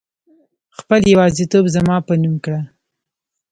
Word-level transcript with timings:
خپل 0.79 1.01
يوازيتوب 1.13 1.65
زما 1.75 1.95
په 2.07 2.13
نوم 2.21 2.35
کړه 2.45 2.61